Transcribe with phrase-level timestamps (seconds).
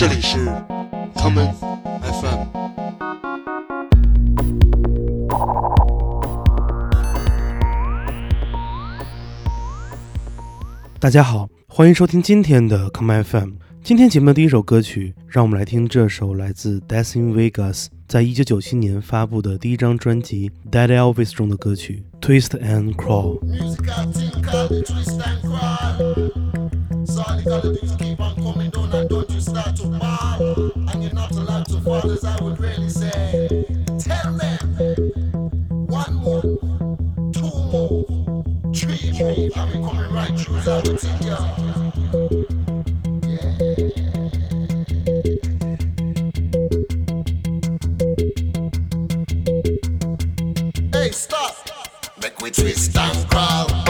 [0.00, 0.38] 这里是
[1.14, 1.52] common
[2.00, 2.46] FM。
[10.98, 13.50] 大家好，欢迎收听今天的 common FM。
[13.82, 23.38] 今天节目的第一首歌曲，让我们来听这首来自 Dancing Vegas 在一九九七年发布的第一张专辑《Dead Elvis》中的歌曲《Twist and Crawl》。
[29.32, 30.72] you start to fall?
[30.90, 33.64] And you're not allowed to fall, as I would really say.
[33.98, 34.58] Tell them
[35.86, 36.42] one more,
[37.32, 38.04] two more,
[38.74, 41.70] three more, I'll be coming right through, as yeah.
[50.92, 51.56] Hey, stop!
[52.20, 53.89] Make we twist and crawl.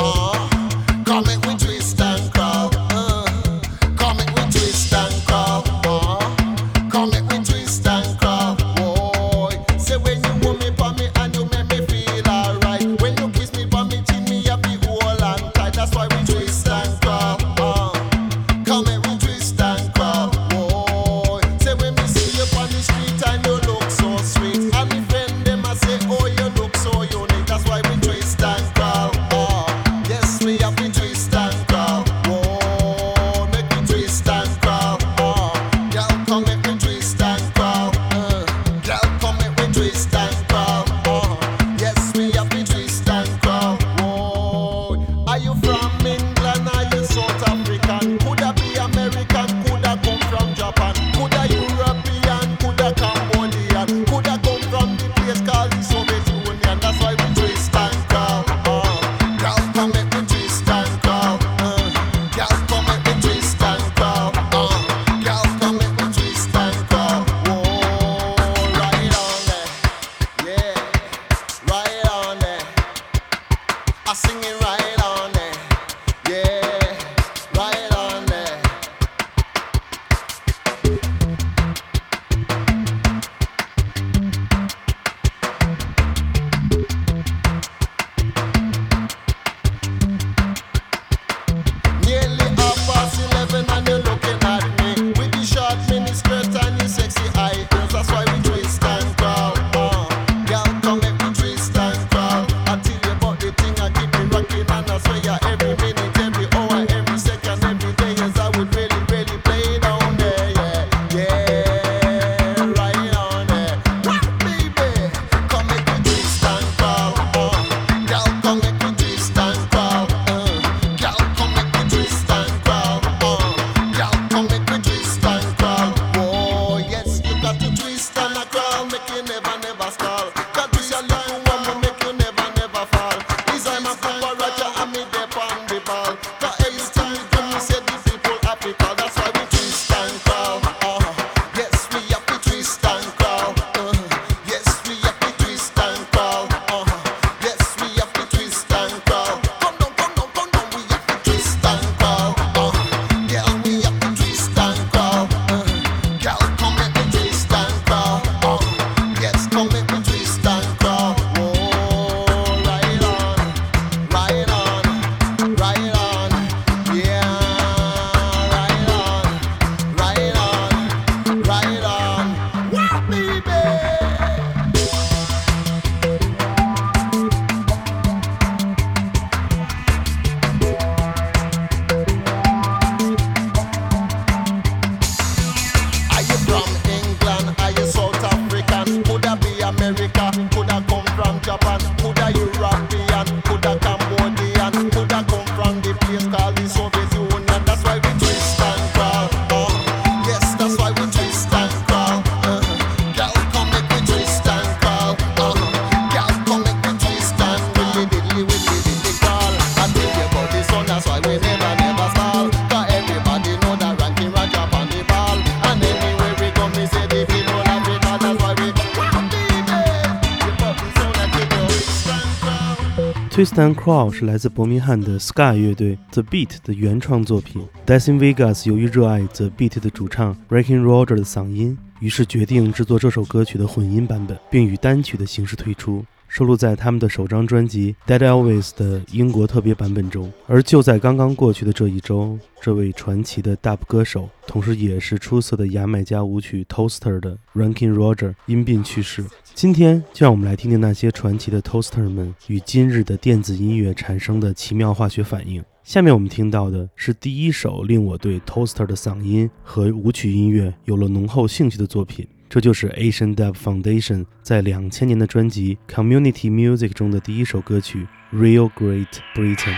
[223.51, 227.61] Stan Crow 是来自伯明翰的 Sky 乐队 The Beat 的原创作品。
[227.85, 236.05] Dancing Vegas 由于热爱 The Beat 的主唱 Breaking Roger 的嗓音，于是决定制作这首歌曲的混音版本，并以单曲的形式推出。
[236.31, 240.33] 收录在他们的首张专辑《Dead Elvis》的英国特别版本中。
[240.47, 249.25] 而就在刚刚过去的这一周，这位传奇的 Dub 歌手，同时也是出色的牙买加舞曲 Toaster 的 Ranking Roger 因病去世。
[249.57, 255.61] 今天就让我们来听听那些传奇的 Toaster 们与今日的电子音乐产生的奇妙化学反应。
[255.83, 268.08] 下面我们听到的是第一首令我对 Toaster 的嗓音和舞曲音乐有了浓厚兴趣的作品，这就是 Asian Dub Foundation 在两千年的专辑 Community Music 中的第一首歌曲《
[268.38, 269.76] Real Great Britain》。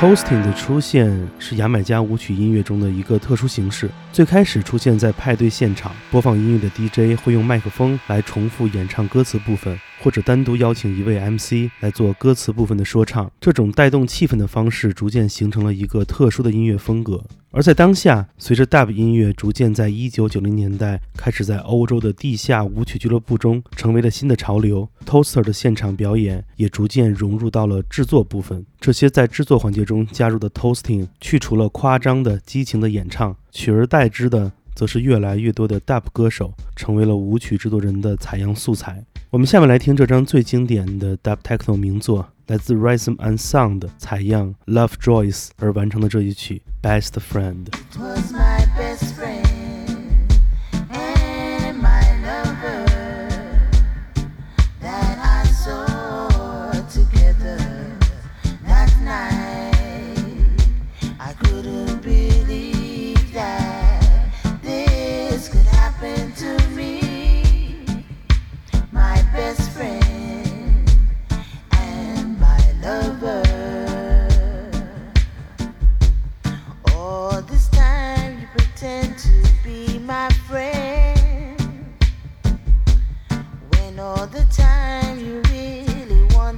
[0.00, 3.90] Toasting 的出现是牙买加舞曲音乐中的一个特殊形式。
[4.10, 9.78] 最开始出现在派对现场，播放音乐的 DJ 会用麦克风来重复演唱歌词部分。
[10.02, 17.22] 或者单独邀请一位 MC 来做歌词部分的说唱，这种带动气氛的方式逐渐形成了一个特殊的音乐风格。
[17.52, 28.64] 而在当下，随着 Dub 音乐逐渐在1990年代开始在欧洲的地下舞曲俱乐部中成为了新的潮流，Toaster 的现场表演也逐渐融入到了制作部分。
[28.78, 39.04] 这些在制作环节中加入的 Toasting，去除了夸张的激情的演唱，取而代之的则是越来越多的 Dub 歌手成为了舞曲制作人的采样素材。
[39.30, 47.66] 我们下面来听这张最经典的 Dub Techno 名作，来自 Rhythm and Sound 采样 Love Joyce 而完成的这一曲 Best Friend。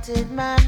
[0.03, 0.62] did my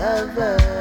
[0.00, 0.79] lover.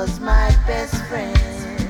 [0.00, 1.87] Was my best friend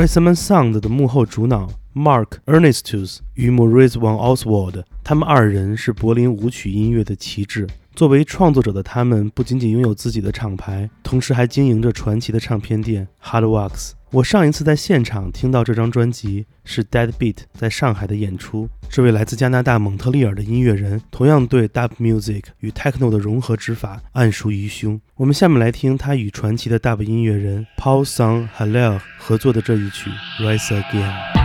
[0.00, 7.66] r i s e m a n Sound 的幕后主脑 Mark Ernestus 与 Maurice van Oswald，他们二人是柏林舞曲音乐的旗帜。
[7.94, 13.90] 作为创作者的他们，不仅仅拥有自己的厂牌，同时还经营着传奇的唱片店 Hardwax。
[14.12, 18.68] 我上一次在现场听到这张专辑是 Dead Beat 在上海的演出。
[18.88, 25.00] 这位来自加拿大蒙特利尔的音乐人，同样对 Dub Music 与 Techno 的融合之法暗熟于胸。
[25.14, 31.39] 我们下面来听他与传奇的 Dub 音乐人 Paul Sang Halel 合作的这一曲 Rise Again。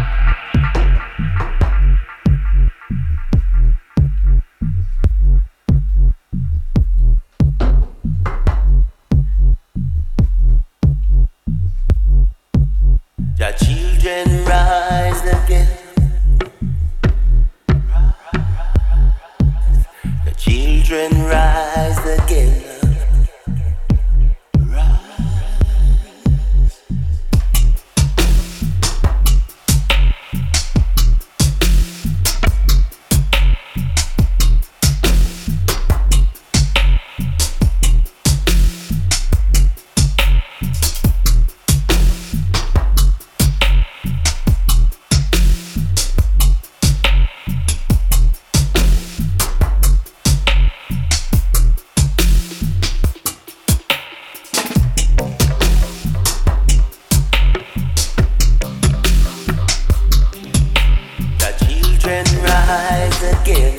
[62.68, 63.74] rise again.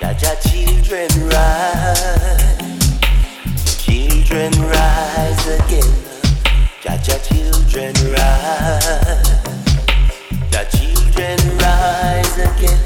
[0.00, 2.02] Cha cha, children rise.
[3.82, 5.92] Children rise again.
[6.82, 9.22] Cha cha, children rise.
[10.52, 12.80] Cha children rise again.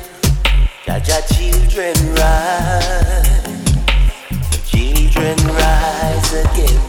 [0.87, 3.29] Cha cha, children rise.
[4.71, 6.81] Children rise again.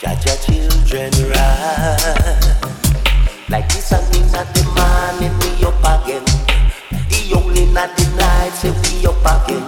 [0.00, 2.46] Cha cha, children rise.
[3.50, 4.64] Like this, I mean, not the
[7.72, 9.64] Night the night, say we up again.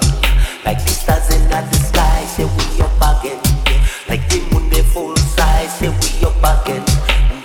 [0.62, 3.40] Like the stars in the sky, say we up again.
[4.08, 6.84] Like the moon, they full size, say we up again.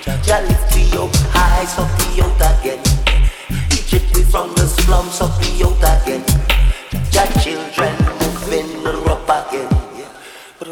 [0.03, 2.79] Jaja lift we up high, so we out again.
[3.71, 6.23] Egypt we from the slums, so we out again.
[6.91, 9.69] Jaja children moving up again.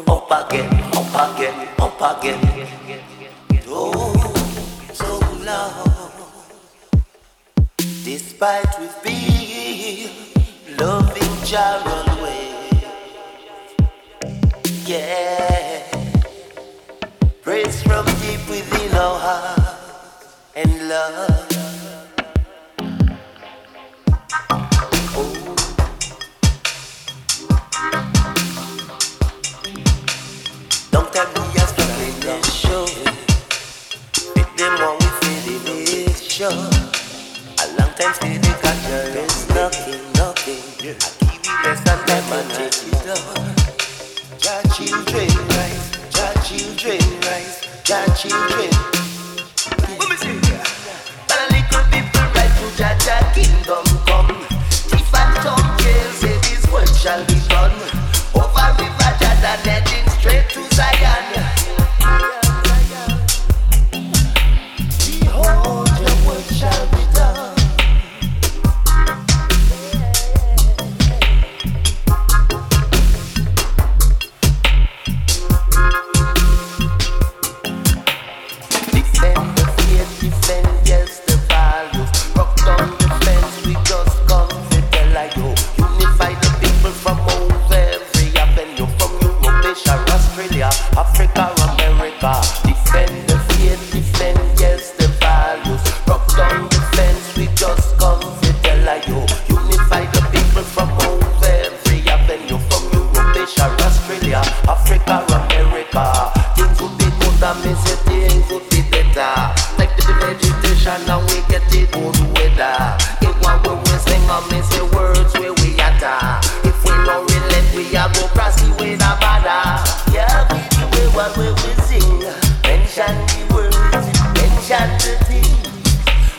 [0.06, 2.40] Up again, up again, up again.
[3.68, 4.12] Oh,
[4.92, 6.12] so long.
[8.04, 9.17] Despite we've been
[10.78, 12.70] loving Jaron way.
[14.86, 15.82] Yeah.
[17.42, 21.46] Praise from deep within our heart and love.
[25.16, 25.54] Oh.
[30.92, 32.84] Don't tell me you're struggling this show.
[34.36, 36.50] With them one we feel it is sure.
[36.50, 40.07] A long time still the culture is knocking,
[40.88, 43.20] Yes, I let my teach it up.
[44.38, 48.70] Jah children rise, Jah children rise, Jah children.
[49.84, 50.40] Let me see.
[51.28, 54.30] But little people rise to Jah Jah kingdom come.
[54.88, 57.97] If I don't care, say work shall be done.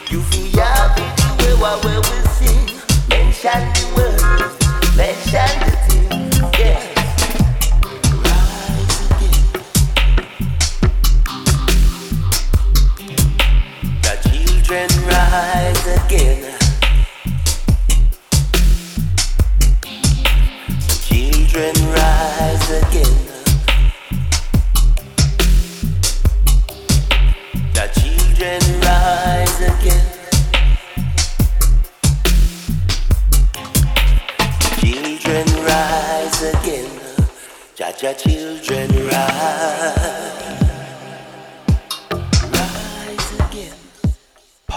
[0.10, 0.50] You feel
[0.96, 2.66] be the way what we sing.
[3.10, 3.79] Mention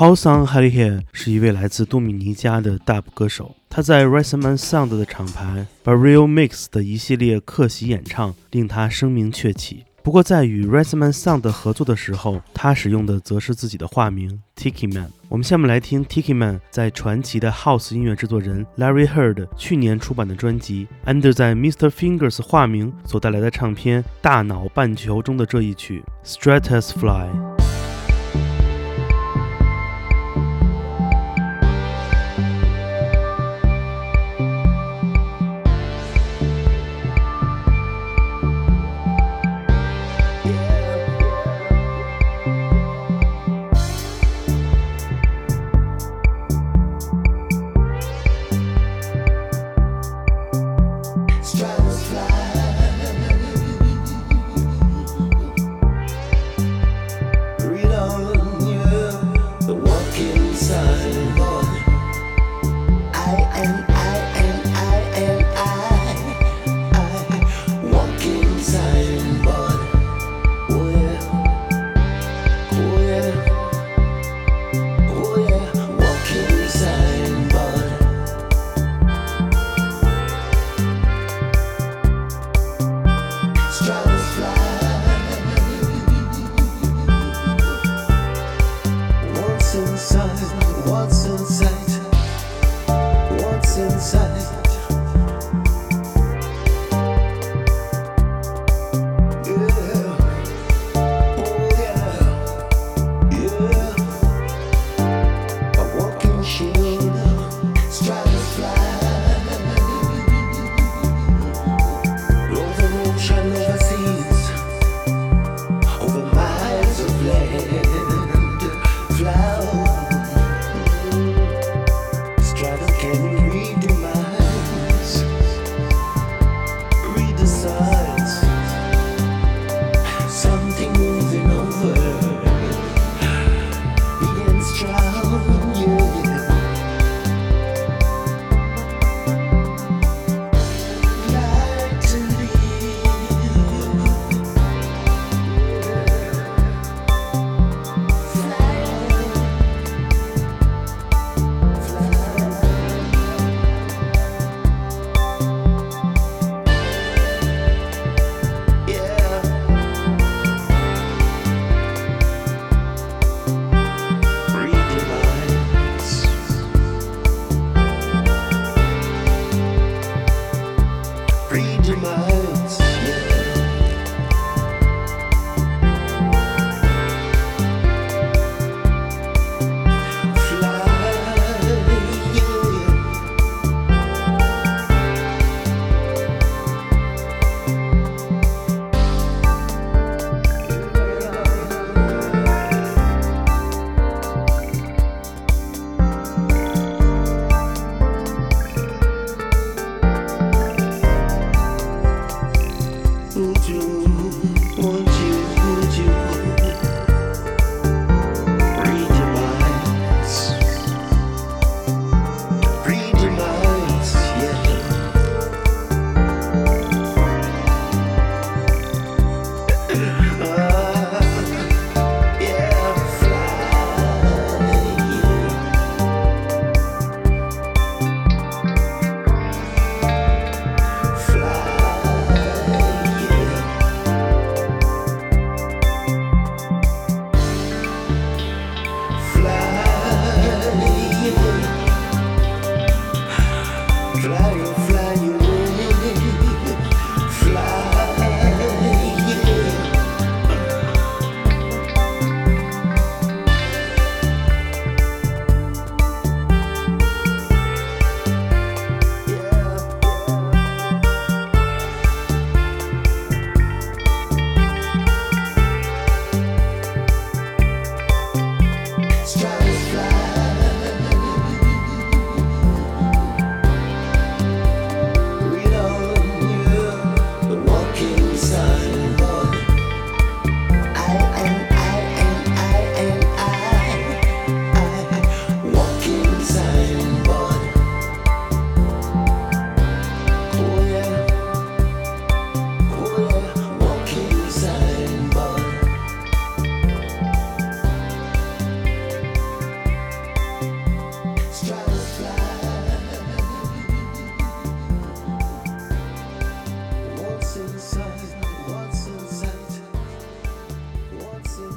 [0.03, 4.41] Paul Sang h a l i h e 是一位来自多米尼加的 Dub 歌手，他在 r i s e
[4.41, 9.85] m a n Sound 的厂牌 Barrio Mix 的一系列客席演唱令他声名鹊起。
[10.03, 15.09] 不过，在与 r i s e m a n Sound 合作的时候，他使用的则是自己的化名 Tiki Man。
[15.29, 21.88] 我们下面来听 Tiki Man 在传奇的 House 音乐制作人 Larry Heard 去年出版的专辑 Under 在 Mr.
[21.88, 26.03] Fingers 化名所带来的唱片《大脑半球》中的这一曲。
[26.25, 27.52] Stratus fly.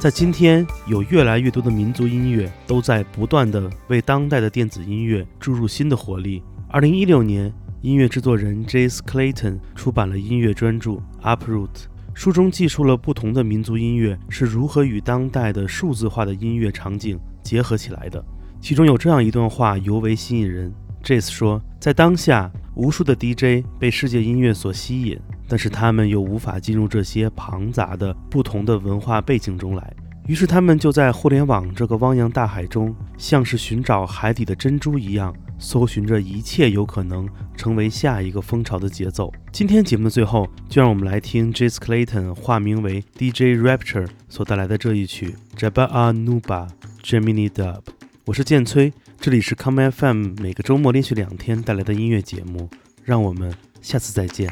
[0.06, 6.44] 在今天，有越来越多的民族音乐都在不断的为当代的电子音乐注入新的活力。
[6.70, 10.92] 二零一六年，音乐制作人 Jace Clayton 出版了音乐专著
[11.24, 11.66] 《Uproot》，
[12.14, 18.24] 书中记述了不同的民族音乐是如何与当代的数字化的音乐场景结合起来的。
[18.62, 20.72] 其中有这样一段话尤为吸引人。
[21.06, 29.94] Jace 说，在当下，无数的 DJ 被世界音乐所吸引，但是他们又无法进入这些庞杂的不同的文化背景中来。
[30.26, 39.32] 于是他们就在互联网这个汪洋大海中，像是寻找海底的珍珠一样，搜寻着一切有可能成为下一个风潮的节奏。
[39.52, 46.68] 今天节目的最后，就让我们来听 Jace Clayton 化名为 DJ Rapture 所带来的这一曲 Jabba Anuba
[47.04, 47.82] Gemini Dub。
[48.26, 52.70] 我是建崔，这里是 Come FM 每个周末连续两天带来的音乐节目，
[53.04, 54.52] 让我们下次再见。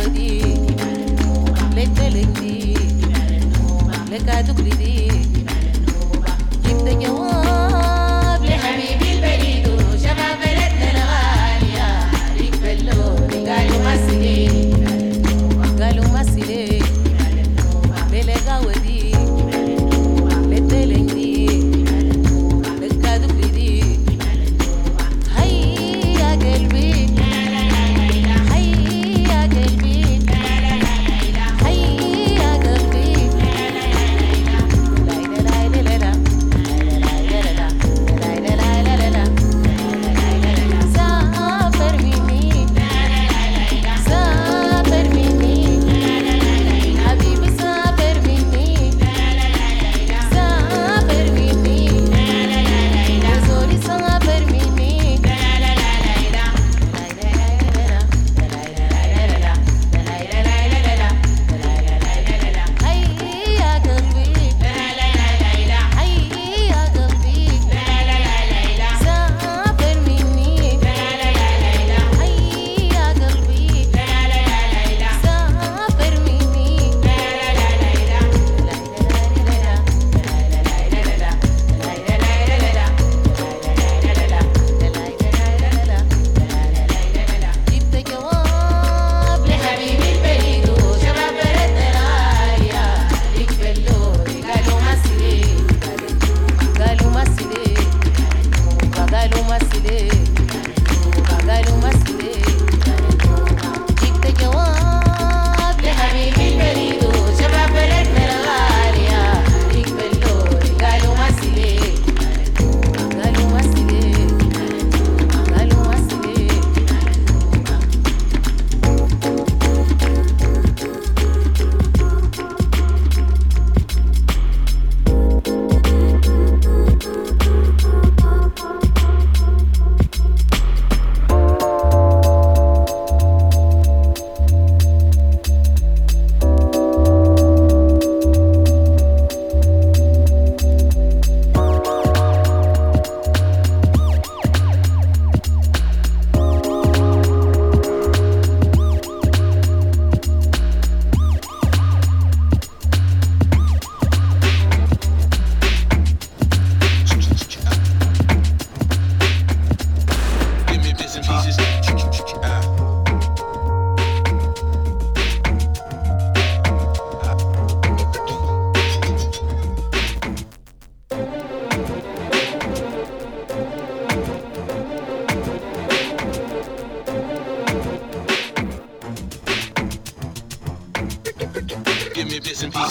[0.00, 0.40] للقاوة دي
[1.76, 2.74] للدلن دي
[4.12, 5.08] لكادوك دي
[6.64, 7.39] جبت جواب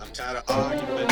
[0.00, 1.08] I'm tired of arguing.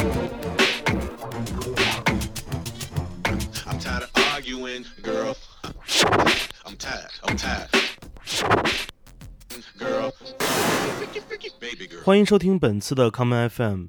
[3.67, 5.37] I'm tired of arguing, girl.
[6.67, 7.11] I'm tired.
[7.25, 7.69] I'm tired.
[9.79, 10.13] Girl.
[11.61, 12.03] Baby girl.
[12.05, 13.89] 欢迎收听本次的 Common FM，